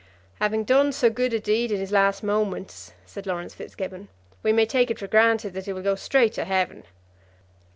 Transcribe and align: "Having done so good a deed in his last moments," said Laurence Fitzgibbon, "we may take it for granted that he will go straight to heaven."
"Having 0.39 0.63
done 0.63 0.91
so 0.93 1.11
good 1.11 1.31
a 1.31 1.39
deed 1.39 1.71
in 1.71 1.79
his 1.79 1.91
last 1.91 2.23
moments," 2.23 2.93
said 3.05 3.27
Laurence 3.27 3.53
Fitzgibbon, 3.53 4.07
"we 4.41 4.51
may 4.51 4.65
take 4.65 4.89
it 4.89 4.97
for 4.97 5.05
granted 5.05 5.53
that 5.53 5.65
he 5.67 5.73
will 5.73 5.83
go 5.83 5.93
straight 5.93 6.33
to 6.33 6.43
heaven." 6.45 6.85